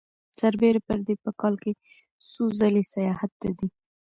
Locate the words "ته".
3.41-3.47